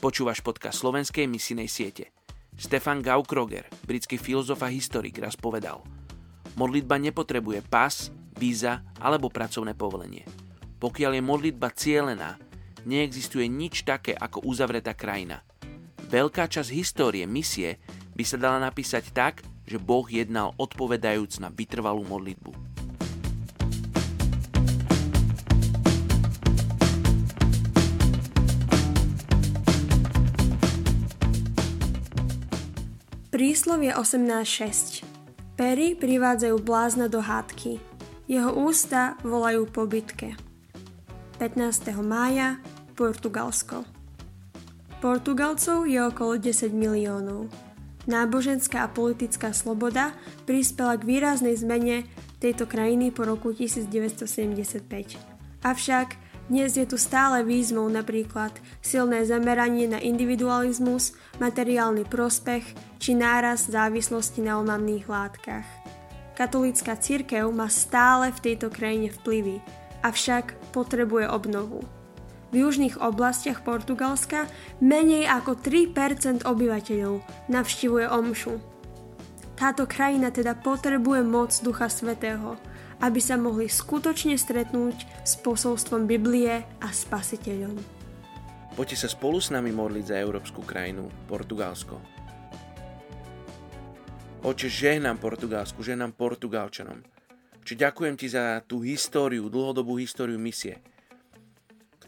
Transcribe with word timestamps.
Počúvaš 0.00 0.40
podcast 0.40 0.80
slovenskej 0.80 1.28
misinej 1.28 1.68
siete. 1.68 2.08
Stefan 2.56 3.04
Gaukroger, 3.04 3.68
britský 3.84 4.16
filozof 4.16 4.64
a 4.64 4.72
historik, 4.72 5.20
raz 5.20 5.36
povedal 5.36 5.84
Modlitba 6.56 6.96
nepotrebuje 6.96 7.60
pas, 7.68 8.08
víza 8.32 8.80
alebo 8.96 9.28
pracovné 9.28 9.76
povolenie. 9.76 10.24
Pokiaľ 10.80 11.20
je 11.20 11.22
modlitba 11.22 11.68
cielená, 11.76 12.40
neexistuje 12.88 13.44
nič 13.44 13.84
také 13.84 14.16
ako 14.16 14.40
uzavretá 14.48 14.96
krajina. 14.96 15.44
Veľká 16.08 16.48
časť 16.48 16.72
histórie 16.72 17.28
misie 17.28 17.76
by 18.16 18.24
sa 18.24 18.40
dala 18.40 18.56
napísať 18.56 19.12
tak, 19.12 19.44
že 19.68 19.76
Boh 19.76 20.08
jednal 20.08 20.56
odpovedajúc 20.56 21.44
na 21.44 21.52
vytrvalú 21.52 22.08
modlitbu. 22.08 22.56
Príslovie 33.30 33.94
18.6 33.94 35.06
Pery 35.54 35.94
privádzajú 35.94 36.66
blázna 36.66 37.06
do 37.06 37.22
hádky. 37.22 37.78
Jeho 38.26 38.50
ústa 38.58 39.14
volajú 39.22 39.70
po 39.70 39.86
bitke. 39.86 40.34
15. 41.38 41.94
mája 42.02 42.58
Portugalsko 42.98 43.86
Portugalcov 44.98 45.86
je 45.86 46.02
okolo 46.02 46.42
10 46.42 46.74
miliónov. 46.74 47.46
Náboženská 48.10 48.82
a 48.82 48.90
politická 48.90 49.54
sloboda 49.54 50.10
prispela 50.42 50.98
k 50.98 51.06
výraznej 51.06 51.54
zmene 51.54 52.10
tejto 52.42 52.66
krajiny 52.66 53.14
po 53.14 53.30
roku 53.30 53.54
1975. 53.54 54.90
Avšak 55.62 56.18
dnes 56.50 56.74
je 56.74 56.82
tu 56.82 56.98
stále 56.98 57.46
výzvou 57.46 57.86
napríklad 57.86 58.50
silné 58.82 59.22
zameranie 59.22 59.86
na 59.86 60.02
individualizmus, 60.02 61.14
materiálny 61.38 62.02
prospech 62.10 62.66
či 62.98 63.14
náraz 63.14 63.70
závislosti 63.70 64.42
na 64.42 64.58
omamných 64.58 65.06
látkach. 65.06 65.64
Katolícka 66.34 66.98
církev 66.98 67.46
má 67.54 67.70
stále 67.70 68.34
v 68.34 68.42
tejto 68.42 68.66
krajine 68.66 69.14
vplyvy, 69.14 69.62
avšak 70.02 70.58
potrebuje 70.74 71.30
obnovu. 71.30 71.86
V 72.50 72.66
južných 72.66 72.98
oblastiach 72.98 73.62
Portugalska 73.62 74.50
menej 74.82 75.30
ako 75.30 75.54
3% 75.54 76.42
obyvateľov 76.42 77.22
navštivuje 77.46 78.10
omšu. 78.10 78.58
Táto 79.60 79.84
krajina 79.84 80.32
teda 80.32 80.56
potrebuje 80.56 81.20
moc 81.20 81.52
Ducha 81.60 81.92
Svetého– 81.92 82.56
aby 83.00 83.20
sa 83.20 83.40
mohli 83.40 83.66
skutočne 83.66 84.36
stretnúť 84.36 85.24
s 85.24 85.40
posolstvom 85.40 86.04
Biblie 86.04 86.52
a 86.84 86.88
Spasiteľom. 86.92 87.76
Poďte 88.76 88.96
sa 89.04 89.08
spolu 89.10 89.40
s 89.40 89.48
nami 89.48 89.72
modliť 89.72 90.04
za 90.04 90.16
európsku 90.20 90.60
krajinu, 90.62 91.08
Portugalsko. 91.26 91.96
Oče, 94.40 94.68
žehnám 94.68 95.20
Portugalsku, 95.20 95.84
žehnám 95.84 96.16
Portugalčanom. 96.16 97.04
Či 97.60 97.76
ďakujem 97.76 98.14
ti 98.16 98.28
za 98.28 98.64
tú 98.64 98.80
históriu, 98.80 99.52
dlhodobú 99.52 100.00
históriu 100.00 100.40
misie, 100.40 100.80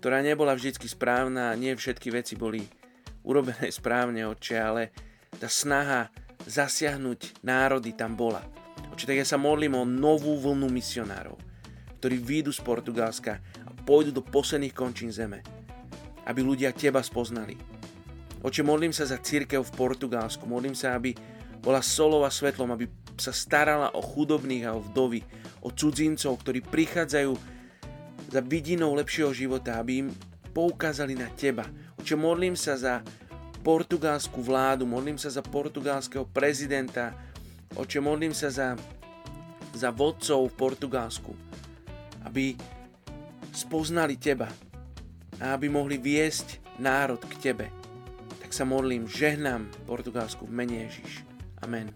ktorá 0.00 0.24
nebola 0.24 0.56
vždy 0.56 0.80
správna, 0.88 1.52
nie 1.60 1.76
všetky 1.76 2.08
veci 2.08 2.34
boli 2.36 2.64
urobené 3.24 3.68
správne, 3.80 4.28
oče, 4.28 4.56
ale 4.56 4.82
tá 5.36 5.48
snaha 5.48 6.08
zasiahnuť 6.46 7.44
národy 7.46 7.94
tam 7.94 8.18
bola. 8.18 8.42
Oči, 8.92 9.08
tak 9.08 9.16
ja 9.18 9.26
sa 9.26 9.40
modlím 9.40 9.78
o 9.78 9.88
novú 9.88 10.36
vlnu 10.36 10.68
misionárov, 10.68 11.38
ktorí 12.02 12.16
výjdu 12.20 12.52
z 12.52 12.60
Portugalska 12.60 13.40
a 13.64 13.70
pôjdu 13.72 14.12
do 14.12 14.20
posledných 14.20 14.76
končín 14.76 15.08
zeme, 15.08 15.40
aby 16.28 16.44
ľudia 16.44 16.74
teba 16.76 17.00
spoznali. 17.00 17.56
Oče, 18.42 18.66
modlím 18.66 18.90
sa 18.90 19.06
za 19.06 19.22
církev 19.22 19.62
v 19.62 19.76
Portugalsku, 19.78 20.44
modlím 20.44 20.74
sa, 20.74 20.98
aby 20.98 21.14
bola 21.62 21.78
solou 21.78 22.26
a 22.26 22.30
svetlom, 22.30 22.74
aby 22.74 22.90
sa 23.14 23.30
starala 23.30 23.94
o 23.94 24.02
chudobných 24.02 24.66
a 24.66 24.74
o 24.74 24.82
vdovy, 24.82 25.22
o 25.62 25.70
cudzincov, 25.70 26.42
ktorí 26.42 26.58
prichádzajú 26.66 27.32
za 28.34 28.40
vidinou 28.42 28.98
lepšieho 28.98 29.30
života, 29.30 29.78
aby 29.78 30.02
im 30.02 30.08
poukázali 30.50 31.14
na 31.14 31.30
teba. 31.32 31.64
Oče, 32.02 32.18
modlím 32.18 32.58
sa 32.58 32.74
za 32.74 33.00
portugalskú 33.62 34.42
vládu, 34.42 34.84
modlím 34.84 35.16
sa 35.16 35.30
za 35.30 35.40
portugalského 35.40 36.26
prezidenta, 36.26 37.14
Oče, 37.72 38.04
modlím 38.04 38.36
sa 38.36 38.52
za, 38.52 38.76
za 39.72 39.88
vodcov 39.88 40.52
v 40.52 40.58
Portugalsku, 40.60 41.32
aby 42.28 42.52
spoznali 43.48 44.20
Teba 44.20 44.52
a 45.40 45.56
aby 45.56 45.72
mohli 45.72 45.96
viesť 45.96 46.76
národ 46.76 47.20
k 47.24 47.32
Tebe. 47.40 47.66
Tak 48.44 48.52
sa 48.52 48.68
modlím, 48.68 49.08
žehnám 49.08 49.72
Portugalsku 49.88 50.44
v 50.44 50.52
mene 50.52 50.84
Ježiš. 50.84 51.24
Amen. 51.64 51.88